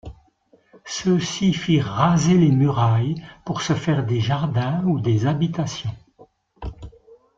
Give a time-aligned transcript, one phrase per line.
[0.83, 5.95] Ceux-ci firent raser les murailles pour se faire des jardins ou des habitations.